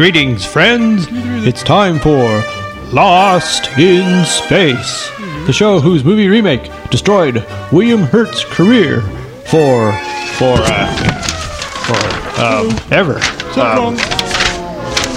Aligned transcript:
Greetings, 0.00 0.46
friends. 0.46 1.06
It's 1.46 1.62
time 1.62 1.98
for 1.98 2.42
Lost 2.90 3.68
in 3.78 4.24
Space, 4.24 5.10
the 5.46 5.52
show 5.52 5.78
whose 5.78 6.02
movie 6.02 6.26
remake 6.26 6.70
destroyed 6.90 7.46
William 7.70 8.04
Hurt's 8.04 8.42
career 8.44 9.02
for 9.44 9.92
for 10.38 10.56
uh, 10.56 11.22
for 11.84 12.40
um, 12.40 12.70
ever. 12.90 13.16
Um, 13.60 13.98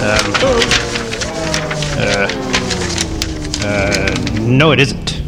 um, 0.02 0.30
uh, 1.96 2.53
uh, 3.64 4.14
no, 4.40 4.72
it 4.72 4.80
isn't. 4.80 5.22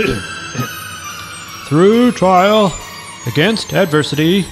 Through 1.68 2.12
trial, 2.12 2.72
against 3.26 3.72
adversity, 3.74 4.46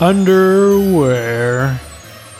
underwear. 0.00 1.80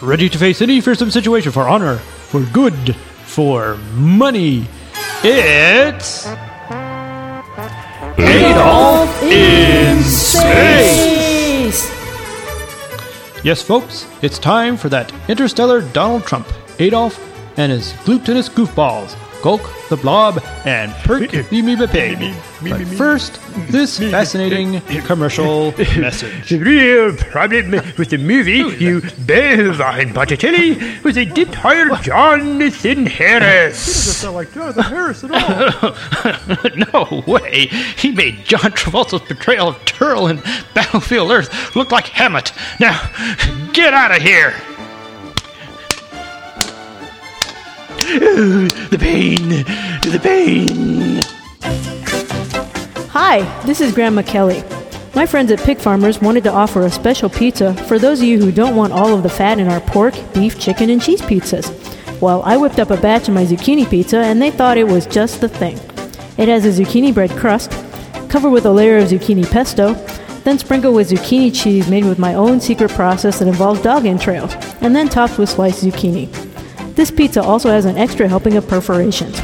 Ready 0.00 0.28
to 0.28 0.38
face 0.38 0.62
any 0.62 0.80
fearsome 0.80 1.10
situation 1.10 1.52
for 1.52 1.68
honor, 1.68 1.96
for 1.96 2.40
good, 2.46 2.94
for 2.96 3.76
money. 3.94 4.66
It's. 5.22 6.26
Adolf 8.16 9.22
in 9.22 10.02
space! 10.02 11.19
Yes, 13.42 13.62
folks, 13.62 14.06
it's 14.20 14.38
time 14.38 14.76
for 14.76 14.90
that 14.90 15.10
interstellar 15.26 15.80
Donald 15.80 16.24
Trump, 16.24 16.46
Adolf, 16.78 17.18
and 17.56 17.72
his 17.72 17.94
glutinous 18.04 18.50
goofballs, 18.50 19.16
Gulk 19.42 19.62
the 19.88 19.96
Blob, 19.96 20.42
and 20.64 20.92
Perk 21.04 21.30
the 21.30 21.58
Amoeba 21.58 21.88
Pig. 21.88 22.34
But 22.62 22.86
first, 22.88 23.40
this 23.68 23.98
fascinating 23.98 24.80
commercial 25.02 25.72
message. 25.78 26.50
The 26.50 26.58
real 26.58 27.16
problem 27.16 27.70
with 27.70 28.10
the 28.10 28.18
movie, 28.18 28.58
you 28.82 29.00
bovine 29.26 30.12
Botticelli, 30.12 30.78
was 31.02 31.14
they 31.14 31.24
didn't 31.24 31.54
hire 31.54 31.88
Jonathan 32.02 33.06
Harris. 33.06 33.78
sound 34.16 34.34
like 34.34 34.52
Jonathan 34.52 34.82
Harris 34.84 35.24
at 35.24 35.30
all. 35.32 35.96
no 36.92 37.22
way! 37.26 37.66
He 37.96 38.12
made 38.12 38.44
John 38.44 38.72
Travolta's 38.72 39.22
portrayal 39.22 39.68
of 39.68 39.76
Terl 39.84 40.28
in 40.30 40.40
Battlefield 40.74 41.30
Earth 41.30 41.74
look 41.74 41.90
like 41.90 42.06
Hamlet. 42.08 42.52
Now, 42.78 43.00
get 43.72 43.94
out 43.94 44.10
of 44.14 44.22
here! 44.22 44.54
The 48.10 48.98
pain, 48.98 49.48
the 50.10 50.18
pain. 50.20 51.20
Hi, 53.10 53.62
this 53.64 53.80
is 53.80 53.94
Grandma 53.94 54.22
Kelly. 54.22 54.64
My 55.14 55.26
friends 55.26 55.52
at 55.52 55.60
Pig 55.60 55.78
Farmers 55.78 56.20
wanted 56.20 56.42
to 56.42 56.52
offer 56.52 56.80
a 56.80 56.90
special 56.90 57.30
pizza 57.30 57.72
for 57.84 58.00
those 58.00 58.18
of 58.18 58.26
you 58.26 58.40
who 58.40 58.50
don't 58.50 58.74
want 58.74 58.92
all 58.92 59.14
of 59.14 59.22
the 59.22 59.28
fat 59.28 59.60
in 59.60 59.68
our 59.68 59.80
pork, 59.80 60.14
beef, 60.34 60.58
chicken, 60.58 60.90
and 60.90 61.00
cheese 61.00 61.20
pizzas. 61.20 61.70
Well, 62.20 62.42
I 62.42 62.56
whipped 62.56 62.80
up 62.80 62.90
a 62.90 62.96
batch 62.96 63.28
of 63.28 63.34
my 63.34 63.44
zucchini 63.44 63.88
pizza 63.88 64.18
and 64.18 64.42
they 64.42 64.50
thought 64.50 64.76
it 64.76 64.88
was 64.88 65.06
just 65.06 65.40
the 65.40 65.48
thing. 65.48 65.78
It 66.36 66.48
has 66.48 66.66
a 66.66 66.82
zucchini 66.82 67.14
bread 67.14 67.30
crust, 67.30 67.70
covered 68.28 68.50
with 68.50 68.66
a 68.66 68.72
layer 68.72 68.98
of 68.98 69.08
zucchini 69.08 69.48
pesto, 69.48 69.94
then 70.42 70.58
sprinkled 70.58 70.96
with 70.96 71.10
zucchini 71.10 71.54
cheese 71.54 71.88
made 71.88 72.06
with 72.06 72.18
my 72.18 72.34
own 72.34 72.60
secret 72.60 72.90
process 72.90 73.38
that 73.38 73.46
involves 73.46 73.80
dog 73.82 74.04
entrails, 74.04 74.52
and 74.80 74.96
then 74.96 75.08
topped 75.08 75.38
with 75.38 75.48
sliced 75.48 75.84
zucchini. 75.84 76.39
This 76.94 77.10
pizza 77.10 77.42
also 77.42 77.70
has 77.70 77.84
an 77.84 77.96
extra 77.96 78.28
helping 78.28 78.56
of 78.56 78.66
perforations. 78.68 79.40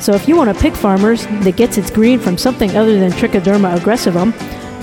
So 0.00 0.12
if 0.12 0.28
you 0.28 0.36
want 0.36 0.50
a 0.50 0.54
pig 0.54 0.74
farmer's 0.74 1.26
that 1.26 1.56
gets 1.56 1.78
its 1.78 1.90
green 1.90 2.18
from 2.18 2.36
something 2.36 2.76
other 2.76 2.98
than 2.98 3.10
Trichoderma 3.12 3.78
aggressivum, 3.78 4.32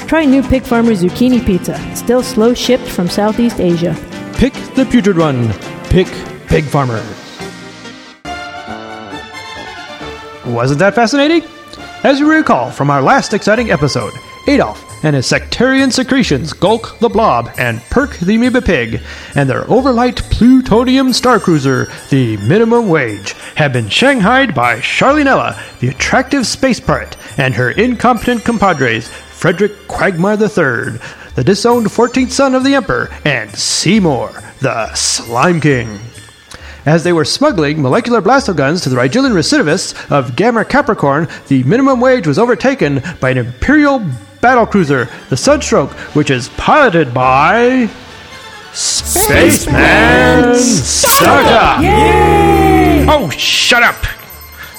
try 0.07 0.25
new 0.25 0.41
Pig 0.41 0.63
Farmer's 0.63 1.03
zucchini 1.03 1.45
pizza, 1.45 1.77
still 1.95 2.23
slow 2.23 2.53
shipped 2.53 2.87
from 2.87 3.07
Southeast 3.07 3.59
Asia. 3.59 3.95
Pick 4.33 4.53
the 4.75 4.85
putrid 4.89 5.17
one. 5.17 5.53
Pick 5.89 6.07
Pig 6.47 6.65
Farmer. 6.65 7.01
Wasn't 10.51 10.79
that 10.79 10.95
fascinating? 10.95 11.43
As 12.03 12.19
you 12.19 12.29
recall 12.29 12.71
from 12.71 12.89
our 12.89 13.01
last 13.01 13.33
exciting 13.33 13.69
episode, 13.71 14.11
Adolf 14.47 14.90
and 15.03 15.15
his 15.15 15.25
sectarian 15.25 15.91
secretions, 15.91 16.53
Gulk 16.53 16.99
the 16.99 17.09
Blob 17.09 17.51
and 17.57 17.81
Perk 17.89 18.17
the 18.17 18.35
Amoeba 18.35 18.61
Pig, 18.61 19.01
and 19.35 19.49
their 19.49 19.69
overlight 19.69 20.17
plutonium 20.29 21.13
star 21.13 21.39
cruiser, 21.39 21.91
the 22.09 22.37
Minimum 22.37 22.89
Wage, 22.89 23.33
have 23.55 23.73
been 23.73 23.89
shanghaied 23.89 24.53
by 24.53 24.77
Charlinella, 24.77 25.57
the 25.79 25.89
attractive 25.89 26.45
space 26.45 26.79
pirate, 26.79 27.17
and 27.37 27.55
her 27.55 27.71
incompetent 27.71 28.43
compadres, 28.43 29.07
Frederick 29.07 29.87
Quagmire 29.87 30.39
III, 30.39 30.99
the 31.35 31.43
disowned 31.43 31.87
14th 31.87 32.31
son 32.31 32.55
of 32.55 32.63
the 32.63 32.75
Emperor, 32.75 33.09
and 33.25 33.49
Seymour, 33.51 34.31
the 34.59 34.93
Slime 34.93 35.59
King. 35.59 35.99
As 36.85 37.03
they 37.03 37.13
were 37.13 37.25
smuggling 37.25 37.81
molecular 37.81 38.21
blastoguns 38.21 38.81
to 38.81 38.89
the 38.89 38.95
Rigelian 38.95 39.33
recidivists 39.33 40.11
of 40.11 40.35
Gamma 40.35 40.65
Capricorn, 40.65 41.27
the 41.47 41.61
minimum 41.63 41.99
wage 42.01 42.25
was 42.25 42.39
overtaken 42.39 43.03
by 43.19 43.29
an 43.29 43.37
Imperial 43.37 44.03
battlecruiser, 44.41 45.09
the 45.29 45.37
Sunstroke, 45.37 45.91
which 46.15 46.29
is 46.29 46.49
piloted 46.49 47.13
by. 47.13 47.89
Spaceman 48.73 50.55
Stuckup! 50.55 51.79
Oh, 53.07 53.29
shut 53.29 53.83
up! 53.83 53.95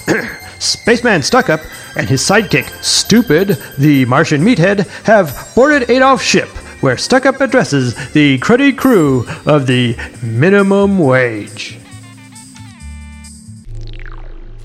Spaceman 0.58 1.20
Stuckup 1.20 1.64
and 1.96 2.08
his 2.08 2.22
sidekick, 2.22 2.68
Stupid, 2.82 3.58
the 3.78 4.04
Martian 4.06 4.42
meathead, 4.42 4.86
have 5.04 5.52
boarded 5.54 5.90
Adolf's 5.90 6.24
ship, 6.24 6.48
where 6.82 6.96
Stuckup 6.96 7.40
addresses 7.40 7.94
the 8.12 8.38
cruddy 8.38 8.76
crew 8.76 9.26
of 9.46 9.66
the 9.66 9.96
minimum 10.22 10.98
wage. 10.98 11.78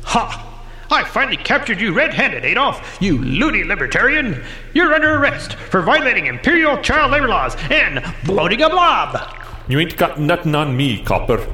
Ha! 0.04 0.47
I 0.90 1.04
finally 1.04 1.38
captured 1.38 1.82
you 1.82 1.94
red 1.94 2.14
handed, 2.14 2.46
Adolf, 2.46 2.98
you 3.02 3.18
loony 3.18 3.64
libertarian! 3.64 4.42
You're 4.74 4.94
under 4.94 5.16
arrest 5.16 5.56
for 5.56 5.82
violating 5.82 6.28
imperial 6.28 6.82
child 6.82 7.12
labor 7.12 7.28
laws 7.28 7.56
and 7.70 8.04
bloating 8.24 8.62
a 8.62 8.70
blob! 8.70 9.36
You 9.68 9.80
ain't 9.80 9.98
got 9.98 10.20
nothing 10.20 10.56
on 10.56 10.78
me, 10.78 11.04
copper. 11.04 11.46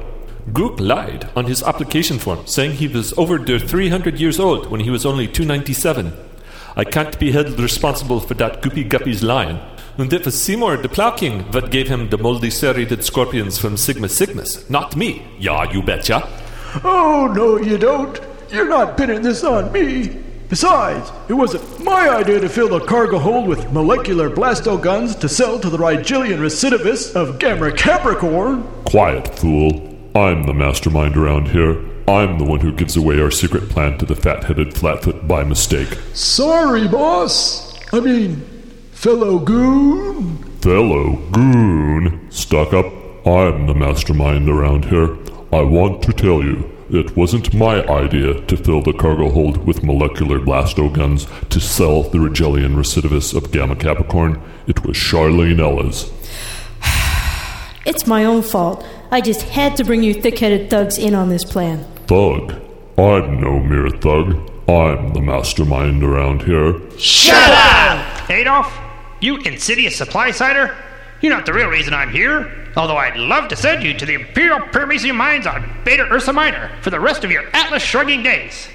Goop 0.52 0.78
lied 0.78 1.28
on 1.34 1.46
his 1.46 1.64
application 1.64 2.20
form, 2.20 2.46
saying 2.46 2.72
he 2.72 2.86
was 2.86 3.12
over 3.18 3.38
the 3.38 3.58
300 3.58 4.20
years 4.20 4.38
old 4.38 4.70
when 4.70 4.80
he 4.80 4.90
was 4.90 5.04
only 5.04 5.26
297. 5.26 6.12
I 6.76 6.84
can't 6.84 7.18
be 7.18 7.32
held 7.32 7.58
responsible 7.58 8.20
for 8.20 8.34
that 8.34 8.62
goopy 8.62 8.88
guppy's 8.88 9.22
lying. 9.22 9.58
And 9.96 10.12
it 10.12 10.24
was 10.24 10.40
Seymour 10.40 10.76
the 10.76 10.88
Plow 10.88 11.12
King 11.12 11.50
that 11.50 11.70
gave 11.70 11.88
him 11.88 12.10
the 12.10 12.18
moldy 12.18 12.50
serrated 12.50 13.04
scorpions 13.04 13.58
from 13.58 13.76
Sigma 13.76 14.08
Sigmas, 14.08 14.68
not 14.70 14.94
me. 14.94 15.24
Yeah, 15.38 15.72
you 15.72 15.82
betcha. 15.82 16.28
Oh, 16.84 17.32
no, 17.34 17.58
you 17.58 17.78
don't. 17.78 18.20
You're 18.50 18.68
not 18.68 18.96
pinning 18.96 19.22
this 19.22 19.44
on 19.44 19.72
me. 19.72 20.20
Besides, 20.48 21.10
it 21.28 21.32
wasn't 21.32 21.82
my 21.82 22.08
idea 22.08 22.38
to 22.38 22.48
fill 22.48 22.68
the 22.68 22.80
cargo 22.80 23.18
hold 23.18 23.48
with 23.48 23.72
molecular 23.72 24.30
blasto 24.30 24.80
guns 24.80 25.16
to 25.16 25.28
sell 25.28 25.58
to 25.58 25.70
the 25.70 25.78
Rigelian 25.78 26.38
recidivists 26.38 27.16
of 27.16 27.38
Gamma 27.38 27.72
Capricorn. 27.72 28.62
Quiet, 28.84 29.36
fool. 29.36 29.94
I'm 30.14 30.44
the 30.44 30.54
mastermind 30.54 31.16
around 31.16 31.48
here. 31.48 31.82
I'm 32.06 32.38
the 32.38 32.44
one 32.44 32.60
who 32.60 32.70
gives 32.70 32.96
away 32.96 33.18
our 33.18 33.30
secret 33.30 33.70
plan 33.70 33.98
to 33.98 34.06
the 34.06 34.14
fat 34.14 34.44
headed 34.44 34.74
flatfoot 34.74 35.26
by 35.26 35.42
mistake. 35.42 35.98
Sorry, 36.12 36.86
boss. 36.86 37.74
I 37.92 38.00
mean, 38.00 38.36
fellow 38.92 39.38
goon. 39.38 40.36
Fellow 40.60 41.16
goon. 41.32 42.30
Stuck 42.30 42.74
up. 42.74 42.86
I'm 43.26 43.66
the 43.66 43.74
mastermind 43.74 44.50
around 44.50 44.84
here. 44.84 45.16
I 45.50 45.62
want 45.62 46.02
to 46.02 46.12
tell 46.12 46.44
you, 46.44 46.70
it 46.94 47.16
wasn't 47.16 47.52
my 47.52 47.84
idea 47.88 48.40
to 48.42 48.56
fill 48.56 48.80
the 48.80 48.92
cargo 48.92 49.28
hold 49.28 49.66
with 49.66 49.82
molecular 49.82 50.38
blasto 50.38 50.92
guns 50.92 51.26
to 51.50 51.60
sell 51.60 52.02
the 52.02 52.18
Rigelian 52.18 52.76
recidivists 52.76 53.34
of 53.34 53.50
Gamma 53.50 53.74
Capricorn. 53.74 54.40
It 54.68 54.84
was 54.84 54.96
Charlene 54.96 55.60
Ella's. 55.60 56.12
It's 57.86 58.06
my 58.06 58.24
own 58.24 58.40
fault. 58.40 58.86
I 59.10 59.20
just 59.20 59.42
had 59.42 59.76
to 59.76 59.84
bring 59.84 60.02
you 60.02 60.14
thick 60.14 60.38
headed 60.38 60.70
thugs 60.70 60.96
in 60.96 61.14
on 61.14 61.28
this 61.28 61.44
plan. 61.44 61.84
Thug. 62.06 62.54
I'm 62.96 63.40
no 63.40 63.58
mere 63.60 63.90
thug. 63.90 64.50
I'm 64.66 65.12
the 65.12 65.20
mastermind 65.20 66.02
around 66.02 66.42
here. 66.42 66.80
Shut 66.98 67.34
up! 67.36 68.30
Adolf, 68.30 68.72
you 69.20 69.36
insidious 69.38 69.96
supply 69.96 70.30
sider! 70.30 70.74
You're 71.20 71.32
not 71.34 71.46
the 71.46 71.52
real 71.52 71.68
reason 71.68 71.94
I'm 71.94 72.10
here. 72.10 72.50
Although 72.76 72.96
I'd 72.96 73.16
love 73.16 73.48
to 73.48 73.56
send 73.56 73.82
you 73.84 73.94
to 73.94 74.04
the 74.06 74.14
Imperial 74.14 74.58
Paramecium 74.58 75.14
mines 75.14 75.46
on 75.46 75.70
Beta 75.84 76.02
Ursa 76.12 76.32
Minor 76.32 76.70
for 76.82 76.90
the 76.90 77.00
rest 77.00 77.24
of 77.24 77.30
your 77.30 77.44
Atlas 77.52 77.82
shrugging 77.82 78.22
days. 78.22 78.68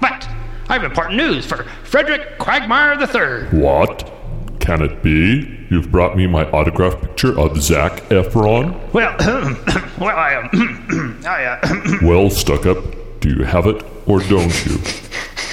But 0.00 0.28
I 0.68 0.74
have 0.74 0.84
important 0.84 1.16
news 1.16 1.46
for 1.46 1.64
Frederick 1.84 2.38
Quagmire 2.38 2.92
III. 3.00 3.58
What? 3.58 4.12
Can 4.60 4.82
it 4.82 5.02
be? 5.02 5.66
You've 5.70 5.90
brought 5.90 6.14
me 6.16 6.26
my 6.26 6.44
autograph 6.50 7.00
picture 7.00 7.38
of 7.38 7.60
Zac 7.62 7.92
Efron? 8.10 8.74
Well, 8.92 9.16
well, 9.98 10.16
I 10.16 10.34
um, 10.36 11.22
I 11.26 11.44
uh, 11.44 11.98
Well, 12.02 12.28
stuck 12.28 12.66
up, 12.66 12.78
do 13.20 13.30
you 13.30 13.44
have 13.44 13.66
it 13.66 13.82
or 14.06 14.20
don't 14.20 14.66
you? 14.66 14.78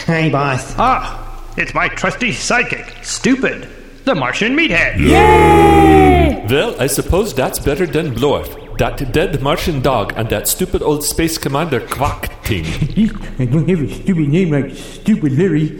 Hey, 0.06 0.30
boss. 0.30 0.76
ah, 0.78 1.52
it's 1.58 1.74
my 1.74 1.88
trusty 1.88 2.30
sidekick, 2.30 3.04
Stupid, 3.04 3.68
the 4.04 4.14
Martian 4.14 4.56
meathead. 4.56 5.00
Well, 6.50 6.80
I 6.80 6.88
suppose 6.88 7.34
that's 7.34 7.60
better 7.60 7.86
than 7.86 8.14
Blorf. 8.14 8.78
That 8.78 9.12
dead 9.14 9.42
Martian 9.42 9.82
dog 9.82 10.14
and 10.18 10.30
that 10.30 10.48
stupid 10.48 10.82
old 10.82 11.04
space 11.04 11.38
commander 11.38 11.80
quack 11.80 12.44
thing. 12.44 12.66
I 13.40 13.46
don't 13.46 13.68
have 13.70 13.82
a 13.82 13.94
stupid 13.94 14.28
name 14.28 14.52
like 14.52 14.76
Stupid 14.76 15.38
Larry. 15.38 15.80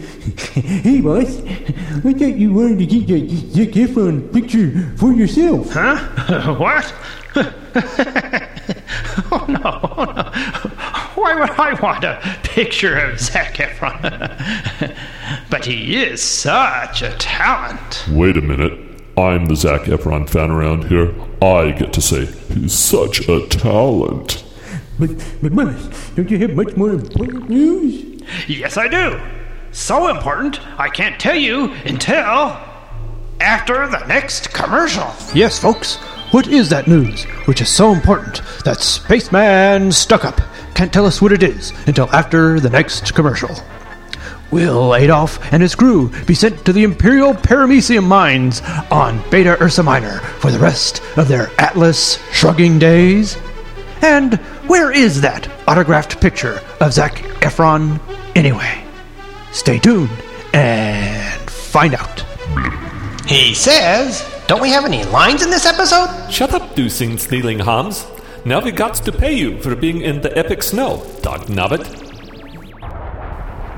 hey, 0.54 1.00
boss. 1.02 1.38
I 1.38 2.12
thought 2.12 2.36
you 2.36 2.54
wanted 2.54 2.78
to 2.78 2.86
get 2.86 3.06
that 3.08 3.28
Zac 3.52 3.68
Efron 3.68 4.32
picture 4.32 4.92
for 4.96 5.12
yourself. 5.12 5.70
Huh? 5.70 6.54
what? 6.58 6.94
oh 9.30 9.44
no, 9.48 9.80
oh 9.98 10.04
no! 10.16 10.22
Why 11.20 11.34
would 11.38 11.50
I 11.50 11.78
want 11.82 12.02
a 12.04 12.18
picture 12.44 12.98
of 12.98 13.20
Zac 13.20 13.56
Efron? 13.56 14.96
but 15.50 15.66
he 15.66 16.02
is 16.02 16.22
such 16.22 17.02
a 17.02 17.14
talent. 17.18 18.06
Wait 18.10 18.38
a 18.38 18.42
minute. 18.42 18.85
I'm 19.18 19.46
the 19.46 19.56
Zac 19.56 19.82
Efron 19.82 20.28
fan 20.28 20.50
around 20.50 20.88
here. 20.88 21.14
I 21.40 21.70
get 21.70 21.94
to 21.94 22.02
say 22.02 22.26
he's 22.26 22.74
such 22.74 23.26
a 23.28 23.46
talent. 23.48 24.44
But, 24.98 25.10
but, 25.42 25.54
boss, 25.54 26.10
don't 26.14 26.30
you 26.30 26.38
have 26.38 26.54
much 26.54 26.76
more 26.76 26.90
important 26.90 27.48
news? 27.48 28.22
Yes, 28.46 28.76
I 28.76 28.88
do. 28.88 29.18
So 29.72 30.08
important, 30.08 30.60
I 30.78 30.90
can't 30.90 31.18
tell 31.18 31.36
you 31.36 31.72
until 31.86 32.58
after 33.40 33.86
the 33.88 34.04
next 34.06 34.52
commercial. 34.52 35.10
Yes, 35.34 35.58
folks, 35.58 35.96
what 36.30 36.48
is 36.48 36.68
that 36.70 36.86
news 36.86 37.24
which 37.46 37.62
is 37.62 37.68
so 37.68 37.92
important 37.92 38.42
that 38.64 38.80
Spaceman 38.80 39.92
Stuck 39.92 40.26
Up 40.26 40.40
can't 40.74 40.92
tell 40.92 41.06
us 41.06 41.22
what 41.22 41.32
it 41.32 41.42
is 41.42 41.72
until 41.86 42.10
after 42.10 42.60
the 42.60 42.68
next 42.70 43.14
commercial? 43.14 43.50
Will 44.50 44.94
Adolf 44.94 45.52
and 45.52 45.62
his 45.62 45.74
crew 45.74 46.10
be 46.24 46.34
sent 46.34 46.64
to 46.64 46.72
the 46.72 46.84
Imperial 46.84 47.34
Paramecium 47.34 48.06
mines 48.06 48.62
on 48.90 49.22
Beta 49.30 49.60
Ursa 49.60 49.82
Minor 49.82 50.20
for 50.40 50.50
the 50.50 50.58
rest 50.58 51.02
of 51.16 51.28
their 51.28 51.50
Atlas 51.58 52.18
shrugging 52.32 52.78
days? 52.78 53.36
And 54.02 54.34
where 54.66 54.92
is 54.92 55.20
that 55.22 55.50
autographed 55.66 56.20
picture 56.20 56.60
of 56.80 56.92
Zac 56.92 57.14
Efron 57.40 58.00
anyway? 58.36 58.84
Stay 59.52 59.78
tuned 59.78 60.10
and 60.52 61.50
find 61.50 61.94
out. 61.94 62.24
He 63.26 63.54
says, 63.54 64.24
don't 64.46 64.62
we 64.62 64.70
have 64.70 64.84
any 64.84 65.04
lines 65.04 65.42
in 65.42 65.50
this 65.50 65.66
episode? 65.66 66.30
Shut 66.30 66.54
up, 66.54 66.76
deucing 66.76 67.18
snealing 67.18 67.58
hams. 67.58 68.06
Now 68.44 68.60
we 68.60 68.70
got 68.70 68.94
to 68.94 69.10
pay 69.10 69.34
you 69.34 69.60
for 69.60 69.74
being 69.74 70.02
in 70.02 70.20
the 70.20 70.36
epic 70.38 70.62
snow, 70.62 71.04
dog 71.22 71.46
nabbit. 71.46 72.05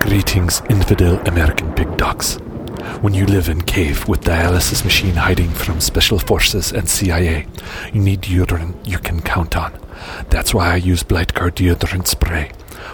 Greetings, 0.09 0.63
infidel 0.71 1.19
American 1.29 1.75
big 1.75 1.99
dogs. 1.99 2.37
When 3.03 3.13
you 3.13 3.27
live 3.27 3.51
in 3.51 3.61
cave 3.61 4.09
with 4.09 4.23
dialysis 4.23 4.83
machine 4.83 5.15
hiding 5.15 5.51
from 5.51 5.81
special 5.81 6.19
forces 6.19 6.73
and 6.73 6.89
CIA, 6.89 7.47
you 7.93 8.01
need 8.01 8.23
deodorant 8.23 8.75
you 8.89 8.99
can 8.99 9.21
count 9.21 9.55
on. 9.55 9.79
That's 10.31 10.55
why 10.55 10.73
I 10.73 10.77
use 10.77 11.03
Blightguard 11.03 11.57
deodorant 11.57 12.07
spray. 12.07 12.53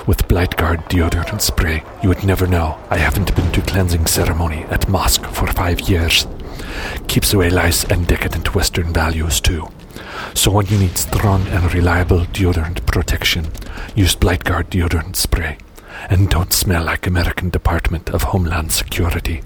With 0.08 0.26
Blightguard 0.26 0.88
deodorant 0.88 1.40
spray, 1.40 1.84
you 2.02 2.08
would 2.08 2.24
never 2.24 2.48
know 2.48 2.80
I 2.90 2.98
haven't 2.98 3.36
been 3.36 3.52
to 3.52 3.62
cleansing 3.62 4.06
ceremony 4.06 4.64
at 4.64 4.88
mosque 4.88 5.24
for 5.26 5.46
five 5.46 5.82
years. 5.82 6.26
Keeps 7.06 7.32
away 7.32 7.48
lice 7.48 7.84
and 7.84 8.08
decadent 8.08 8.56
Western 8.56 8.92
values 8.92 9.40
too. 9.40 9.68
So 10.34 10.50
when 10.50 10.66
you 10.66 10.78
need 10.78 10.98
strong 10.98 11.46
and 11.46 11.72
reliable 11.72 12.22
deodorant 12.26 12.84
protection, 12.86 13.52
use 13.94 14.16
Blightguard 14.16 14.64
deodorant 14.64 15.14
spray. 15.14 15.58
And 16.10 16.28
don't 16.28 16.52
smell 16.52 16.84
like 16.84 17.06
American 17.06 17.50
Department 17.50 18.10
of 18.10 18.24
Homeland 18.24 18.72
Security. 18.72 19.42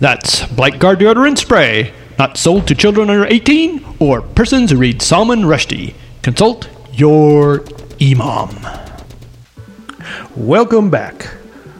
That's 0.00 0.42
Blightguard 0.42 0.96
deodorant 0.96 1.38
spray, 1.38 1.92
not 2.18 2.36
sold 2.36 2.66
to 2.68 2.74
children 2.74 3.10
under 3.10 3.26
18 3.26 3.96
or 3.98 4.22
persons 4.22 4.70
who 4.70 4.78
read 4.78 5.02
Salman 5.02 5.42
Rushdie. 5.42 5.94
Consult 6.22 6.68
your 6.92 7.64
imam. 8.00 8.56
Welcome 10.36 10.90
back. 10.90 11.34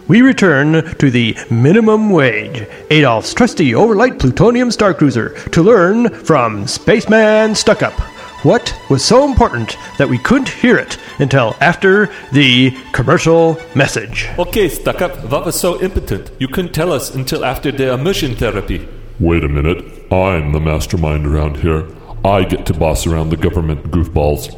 We 0.08 0.22
return 0.22 0.94
to 0.96 1.10
the 1.10 1.36
minimum 1.50 2.10
wage, 2.10 2.66
Adolf's 2.90 3.34
trusty 3.34 3.74
overlight 3.74 4.18
plutonium 4.18 4.70
star 4.70 4.94
cruiser, 4.94 5.38
to 5.50 5.62
learn 5.62 6.08
from 6.24 6.66
Spaceman 6.66 7.50
Stuckup 7.50 8.18
what 8.43 8.79
was 8.88 9.05
so 9.05 9.25
important 9.25 9.76
that 9.99 10.08
we 10.08 10.19
couldn't 10.19 10.49
hear 10.49 10.76
it 10.76 10.96
until 11.19 11.56
after 11.61 12.08
the 12.32 12.70
commercial 12.93 13.58
message. 13.75 14.29
Okay, 14.38 14.69
stuck 14.69 15.02
up. 15.02 15.25
What 15.25 15.44
was 15.44 15.58
so 15.58 15.81
impotent? 15.82 16.31
You 16.38 16.49
couldn't 16.49 16.73
tell 16.73 16.93
us 16.93 17.14
until 17.14 17.44
after 17.44 17.73
the 17.73 17.93
immersion 17.93 18.37
therapy. 18.37 18.87
Wait 19.19 19.43
a 19.43 19.49
minute. 19.49 19.85
I'm 20.12 20.52
the 20.52 20.61
mastermind 20.61 21.26
around 21.26 21.56
here. 21.58 21.88
I 22.25 22.44
get 22.44 22.67
to 22.67 22.75
boss 22.75 23.06
around 23.06 23.31
the 23.31 23.37
government 23.37 23.90
goofballs. 23.90 24.55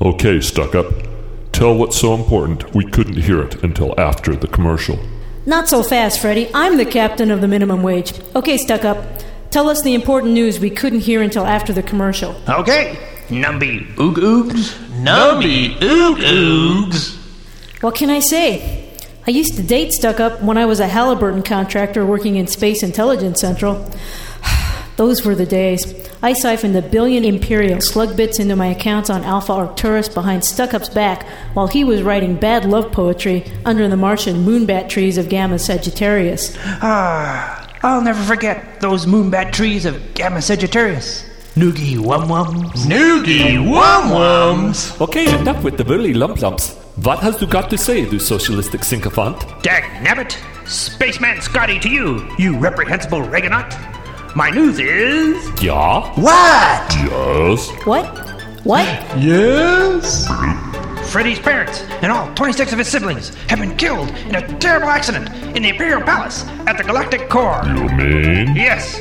Okay, 0.00 0.40
stuck 0.40 0.74
up. 0.74 0.86
Tell 1.52 1.74
what's 1.74 2.00
so 2.00 2.14
important 2.14 2.74
we 2.74 2.84
couldn't 2.84 3.18
hear 3.18 3.42
it 3.42 3.62
until 3.62 3.98
after 4.00 4.34
the 4.34 4.48
commercial. 4.48 4.98
Not 5.44 5.68
so 5.68 5.82
fast, 5.82 6.20
Freddy. 6.20 6.50
I'm 6.54 6.78
the 6.78 6.86
captain 6.86 7.30
of 7.30 7.40
the 7.40 7.48
minimum 7.48 7.82
wage. 7.82 8.14
Okay, 8.34 8.56
stuck 8.56 8.84
up. 8.84 9.04
Tell 9.50 9.68
us 9.68 9.82
the 9.82 9.94
important 9.94 10.32
news 10.32 10.60
we 10.60 10.70
couldn't 10.70 11.00
hear 11.00 11.22
until 11.22 11.44
after 11.44 11.72
the 11.72 11.82
commercial. 11.82 12.40
Okay, 12.48 12.96
Numby 13.30 13.86
Oog 13.94 14.16
Oogs, 14.16 14.72
Numby 15.02 15.76
Oog 15.78 16.16
Oogs. 16.16 17.16
What 17.80 17.94
can 17.94 18.10
I 18.10 18.18
say? 18.18 18.88
I 19.26 19.30
used 19.30 19.54
to 19.54 19.62
date 19.62 19.92
Stuck 19.92 20.18
Up 20.18 20.42
when 20.42 20.58
I 20.58 20.66
was 20.66 20.80
a 20.80 20.88
Halliburton 20.88 21.42
contractor 21.44 22.04
working 22.04 22.34
in 22.36 22.48
Space 22.48 22.82
Intelligence 22.82 23.40
Central. 23.40 23.88
Those 24.96 25.24
were 25.24 25.36
the 25.36 25.46
days. 25.46 25.94
I 26.22 26.32
siphoned 26.32 26.76
a 26.76 26.82
billion 26.82 27.24
Imperial 27.24 27.80
slug 27.80 28.16
bits 28.16 28.40
into 28.40 28.56
my 28.56 28.66
accounts 28.66 29.08
on 29.08 29.22
Alpha 29.22 29.52
Arcturus 29.52 30.08
behind 30.08 30.44
Stuck 30.44 30.74
Up's 30.74 30.88
back 30.88 31.22
while 31.54 31.68
he 31.68 31.84
was 31.84 32.02
writing 32.02 32.34
bad 32.34 32.64
love 32.64 32.90
poetry 32.90 33.44
under 33.64 33.86
the 33.86 33.96
Martian 33.96 34.44
moonbat 34.44 34.88
trees 34.88 35.16
of 35.16 35.28
Gamma 35.28 35.58
Sagittarius. 35.60 36.56
Ah, 36.82 37.68
I'll 37.82 38.02
never 38.02 38.22
forget 38.24 38.80
those 38.80 39.06
moonbat 39.06 39.52
trees 39.52 39.84
of 39.84 40.14
Gamma 40.14 40.42
Sagittarius. 40.42 41.29
Noogie 41.56 41.98
Wum 41.98 42.28
Wums. 42.28 42.86
Noogie 42.86 43.58
Wum 43.58 44.10
Wums. 44.10 45.00
Okay, 45.00 45.36
enough 45.38 45.62
with 45.64 45.76
the 45.76 45.84
burly 45.84 46.14
lump 46.14 46.40
lumps. 46.40 46.74
What 47.02 47.18
has 47.20 47.40
you 47.40 47.46
got 47.48 47.68
to 47.70 47.78
say, 47.78 48.08
du 48.08 48.18
socialistic 48.20 48.84
sycophant? 48.84 49.36
Dag 49.62 49.82
nabbit, 50.04 50.38
Spaceman 50.66 51.40
Scotty 51.40 51.78
to 51.80 51.88
you, 51.88 52.24
you 52.38 52.56
reprehensible 52.56 53.20
Reaganaut. 53.22 53.74
My 54.36 54.50
news 54.50 54.78
is. 54.78 55.62
Ja? 55.62 56.12
What? 56.14 56.94
Yes? 56.94 57.68
What? 57.84 58.06
What? 58.64 58.86
Yes? 59.18 60.28
Freddy's 61.10 61.40
parents 61.40 61.82
and 62.02 62.12
all 62.12 62.32
26 62.36 62.72
of 62.72 62.78
his 62.78 62.86
siblings 62.86 63.30
have 63.48 63.58
been 63.58 63.76
killed 63.76 64.08
in 64.28 64.36
a 64.36 64.58
terrible 64.60 64.88
accident 64.88 65.28
in 65.56 65.64
the 65.64 65.70
Imperial 65.70 66.02
Palace 66.02 66.44
at 66.68 66.78
the 66.78 66.84
Galactic 66.84 67.28
Core. 67.28 67.60
You 67.66 67.88
mean? 67.88 68.54
Yes, 68.54 69.00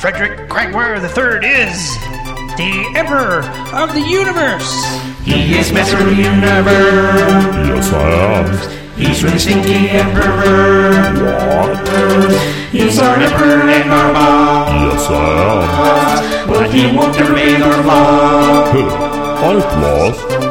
Frederick 0.00 0.48
Quagmire 0.48 0.94
III 0.96 1.46
is 1.46 1.94
the 2.56 2.90
Emperor 2.96 3.42
of 3.74 3.92
the 3.92 4.00
Universe. 4.00 4.72
He 5.24 5.58
is 5.58 5.70
Master 5.72 5.98
of 5.98 6.06
the 6.06 6.14
Universe. 6.14 7.44
Yes, 7.68 7.92
I 7.92 8.10
am. 8.40 8.98
He's 8.98 9.22
really 9.22 9.38
stinky 9.38 9.90
Emperor. 9.90 10.92
What? 11.22 12.70
He's 12.72 12.98
our 12.98 13.14
Emperor 13.16 13.68
and 13.68 13.92
our 13.92 14.12
boss. 14.14 14.70
Yes, 14.72 15.06
I 15.10 16.40
am. 16.40 16.48
But 16.48 16.70
he 16.70 16.96
won't 16.96 17.14
ever 17.16 17.34
make 17.34 17.60
our 17.60 17.82
flaw. 17.82 18.72
am. 18.72 19.10
I've 19.44 19.82
lost. 19.82 20.49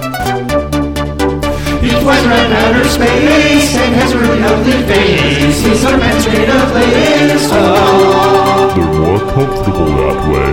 Flies 2.09 2.25
around 2.25 2.53
outer 2.53 2.89
space 2.89 3.77
and 3.77 3.93
has 3.93 4.11
a 4.13 4.17
really 4.17 4.41
ugly 4.41 4.81
face. 4.89 5.61
He's 5.61 5.85
our 5.85 5.95
man 5.95 6.19
straight 6.19 6.49
up 6.49 6.73
lace. 6.73 7.49
Oh. 7.51 8.73
They're 8.73 8.93
more 8.97 9.19
comfortable 9.29 9.85
that 10.01 10.17
way. 10.25 10.49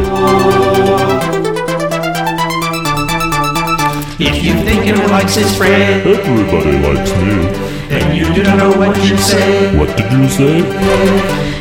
If 4.21 4.45
you 4.45 4.53
think 4.67 4.87
everyone 4.87 5.13
likes 5.13 5.35
his 5.37 5.57
friend, 5.57 6.07
Everybody 6.07 6.77
likes 6.77 7.13
me. 7.23 7.49
And 7.89 8.05
you 8.15 8.27
do 8.35 8.43
not 8.43 8.59
know 8.59 8.73
what 8.77 8.95
you 9.03 9.17
say. 9.17 9.75
What 9.79 9.97
did 9.97 10.13
you 10.13 10.29
say? 10.29 10.61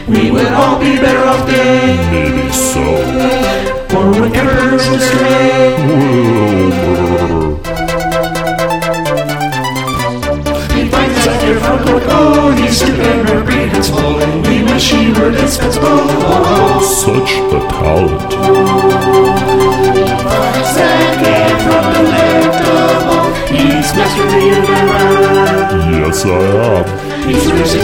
We 0.10 0.30
would 0.30 0.52
all 0.52 0.78
be 0.78 0.98
better 0.98 1.24
off 1.24 1.48
dead. 1.48 2.12
Maybe 2.12 2.52
so. 2.52 2.84
Or 3.96 4.12
whenever 4.12 4.76
it's 4.76 4.88
astray. 4.88 5.55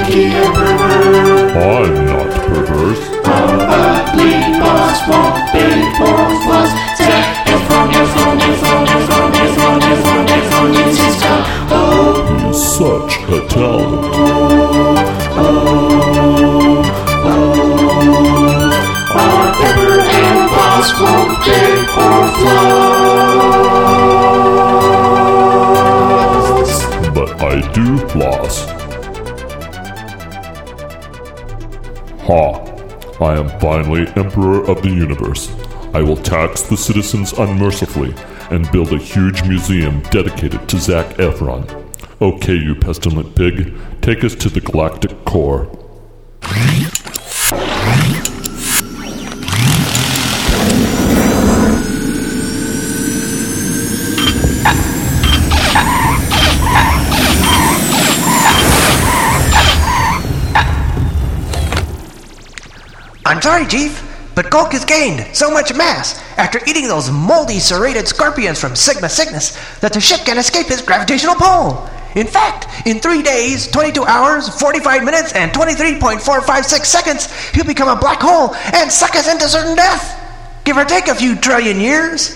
I'm 0.03 1.93
not 2.07 2.31
perverse. 2.47 3.03
Probably 3.21 4.33
boss 4.59 4.99
won't 5.07 5.37
be 5.53 5.65
poor 5.95 6.25
flaws. 6.41 6.71
Zac 6.97 7.45
Efron, 7.45 7.87
Efron, 8.01 8.37
Efron, 8.49 8.83
Efron, 8.97 9.29
Efron, 9.43 9.79
Efron, 9.91 10.25
Efron 10.25 10.69
is 10.87 10.97
his 10.97 11.15
job. 11.21 11.41
Oh, 11.69 12.25
He's 12.47 12.61
such 12.77 13.13
a 13.29 13.31
talent. 13.47 14.05
Oh, 15.37 15.43
oh, 15.43 15.61
oh. 17.25 17.61
our 19.21 19.45
pepper 19.53 19.95
and 20.01 20.41
boss 20.49 20.89
won't 20.99 21.33
be 21.45 21.59
poor 21.93 22.21
flaws. 26.57 26.73
But 27.13 27.29
I 27.39 27.53
do 27.71 27.85
floss. 28.09 28.80
Ha! 32.31 32.63
I 33.19 33.37
am 33.37 33.49
finally 33.59 34.07
Emperor 34.15 34.63
of 34.63 34.81
the 34.81 34.89
Universe. 34.89 35.53
I 35.93 36.01
will 36.01 36.15
tax 36.15 36.61
the 36.61 36.77
citizens 36.77 37.33
unmercifully 37.33 38.15
and 38.51 38.71
build 38.71 38.93
a 38.93 38.97
huge 38.97 39.43
museum 39.43 39.99
dedicated 40.03 40.69
to 40.69 40.79
Zac 40.79 41.07
Efron. 41.17 41.67
Okay, 42.21 42.55
you 42.55 42.73
pestilent 42.73 43.35
pig, 43.35 43.75
take 43.99 44.23
us 44.23 44.33
to 44.35 44.47
the 44.47 44.61
galactic 44.61 45.25
core. 45.25 45.67
Sorry, 63.41 63.65
Chief, 63.65 64.03
but 64.35 64.51
Gulk 64.51 64.71
has 64.73 64.85
gained 64.85 65.35
so 65.35 65.49
much 65.49 65.73
mass 65.73 66.21
after 66.37 66.59
eating 66.67 66.87
those 66.87 67.09
moldy 67.09 67.57
serrated 67.59 68.07
scorpions 68.07 68.61
from 68.61 68.75
Sigma 68.75 69.09
Cygnus 69.09 69.57
that 69.79 69.93
the 69.93 69.99
ship 69.99 70.21
can 70.25 70.37
escape 70.37 70.67
his 70.67 70.83
gravitational 70.83 71.33
pull. 71.33 71.89
In 72.13 72.27
fact, 72.27 72.67
in 72.85 72.99
three 72.99 73.23
days, 73.23 73.67
22 73.71 74.03
hours, 74.05 74.47
45 74.47 75.03
minutes, 75.03 75.33
and 75.33 75.51
23.456 75.53 76.85
seconds, 76.85 77.51
he'll 77.51 77.65
become 77.65 77.89
a 77.89 77.99
black 77.99 78.19
hole 78.21 78.53
and 78.73 78.91
suck 78.91 79.15
us 79.15 79.27
into 79.27 79.49
certain 79.49 79.75
death. 79.75 80.19
Give 80.63 80.77
or 80.77 80.85
take 80.85 81.07
a 81.07 81.15
few 81.15 81.35
trillion 81.35 81.79
years. 81.79 82.35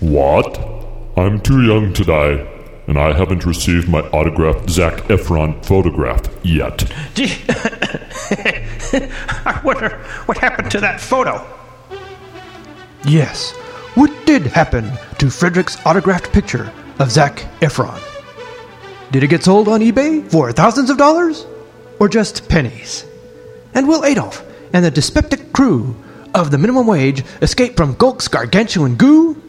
What? 0.00 0.58
I'm 1.16 1.40
too 1.40 1.62
young 1.62 1.94
to 1.94 2.04
die, 2.04 2.51
and 2.86 2.98
I 2.98 3.12
haven't 3.12 3.46
received 3.46 3.88
my 3.88 4.00
autographed 4.10 4.68
Zac 4.70 4.94
Efron 5.08 5.64
photograph 5.64 6.22
yet. 6.42 6.90
Gee, 7.14 7.32
I 9.46 9.60
wonder 9.64 9.98
what 10.26 10.38
happened 10.38 10.70
to 10.72 10.80
that 10.80 11.00
photo. 11.00 11.46
Yes, 13.04 13.52
what 13.94 14.10
did 14.26 14.42
happen 14.46 14.90
to 15.18 15.30
Frederick's 15.30 15.76
autographed 15.86 16.32
picture 16.32 16.72
of 16.98 17.10
Zac 17.10 17.36
Efron? 17.60 18.00
Did 19.10 19.22
it 19.22 19.28
get 19.28 19.44
sold 19.44 19.68
on 19.68 19.80
eBay 19.80 20.28
for 20.30 20.52
thousands 20.52 20.88
of 20.88 20.96
dollars? 20.96 21.46
Or 22.00 22.08
just 22.08 22.48
pennies? 22.48 23.04
And 23.74 23.86
will 23.86 24.04
Adolf 24.04 24.44
and 24.72 24.84
the 24.84 24.90
dyspeptic 24.90 25.52
crew 25.52 25.94
of 26.34 26.50
the 26.50 26.58
minimum 26.58 26.86
wage 26.86 27.22
escape 27.42 27.76
from 27.76 27.94
Gulk's 27.94 28.28
gargantuan 28.28 28.96
goo? 28.96 29.40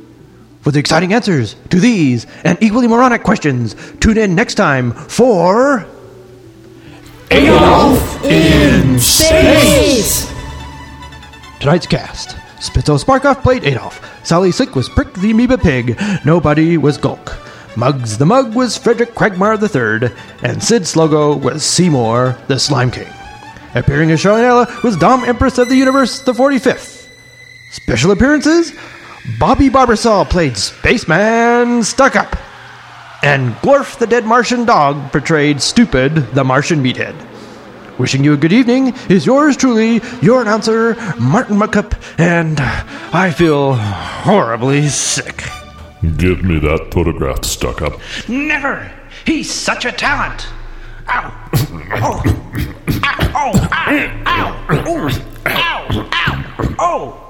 For 0.63 0.71
the 0.71 0.79
exciting 0.79 1.13
answers 1.13 1.57
to 1.71 1.79
these 1.79 2.25
and 2.45 2.57
equally 2.61 2.87
moronic 2.87 3.21
questions, 3.23 3.75
tune 3.99 4.17
in 4.17 4.33
next 4.33 4.55
time 4.55 4.93
for. 4.93 5.85
Adolf 7.29 8.23
in 8.23 8.97
Space! 8.97 10.31
Tonight's 11.59 11.85
cast 11.87 12.37
Spitzel 12.59 13.03
Sparkoff 13.03 13.43
played 13.43 13.65
Adolf, 13.65 14.25
Sally 14.25 14.53
Slick 14.53 14.73
was 14.73 14.87
Prick 14.87 15.13
the 15.15 15.31
Amoeba 15.31 15.57
Pig, 15.57 15.99
Nobody 16.23 16.77
was 16.77 16.97
Gulk, 16.97 17.37
Muggs 17.75 18.17
the 18.17 18.25
Mug 18.25 18.55
was 18.55 18.77
Frederick 18.77 19.13
Cragmar 19.15 19.57
III, 19.57 20.15
and 20.43 20.63
Sid 20.63 20.83
Slogo 20.83 21.41
was 21.41 21.65
Seymour 21.65 22.37
the 22.47 22.57
Slime 22.57 22.89
King. 22.89 23.11
Appearing 23.75 24.11
as 24.11 24.21
Charlene 24.23 24.81
was 24.81 24.95
Dom 24.95 25.25
Empress 25.25 25.57
of 25.57 25.67
the 25.67 25.75
Universe 25.75 26.21
the 26.21 26.31
45th. 26.31 27.09
Special 27.71 28.11
appearances 28.11 28.71
Bobby 29.25 29.69
Barbersall 29.69 30.29
played 30.29 30.57
Spaceman 30.57 31.81
Stuck 31.83 32.17
Up, 32.17 32.35
and 33.23 33.53
Glorf 33.61 33.97
the 33.97 34.05
Dead 34.05 34.25
Martian 34.25 34.65
Dog 34.65 35.13
portrayed 35.13 35.61
Stupid 35.61 36.13
the 36.33 36.43
Martian 36.43 36.83
Meathead. 36.83 37.15
Wishing 37.97 38.25
you 38.25 38.33
a 38.33 38.37
good 38.37 38.51
evening 38.51 38.93
is 39.07 39.25
yours 39.25 39.55
truly, 39.55 40.01
your 40.21 40.41
announcer, 40.41 40.95
Martin 41.17 41.57
McCup, 41.57 41.93
and 42.19 42.59
I 43.13 43.31
feel 43.31 43.75
horribly 43.75 44.89
sick. 44.89 45.41
Give 46.17 46.43
me 46.43 46.59
that 46.59 46.89
photograph 46.91 47.45
stuck 47.45 47.81
up. 47.81 47.93
Never! 48.27 48.91
He's 49.23 49.49
such 49.49 49.85
a 49.85 49.93
talent! 49.93 50.47
Ow! 51.07 51.49
Oh! 52.01 52.21
Ow! 53.03 53.31
Oh! 53.35 53.69
Ow! 53.71 54.23
Ow! 54.25 54.85
Ooh! 54.85 55.09
Ow! 55.45 56.09
Ow! 56.11 56.75
Oh! 56.77 57.22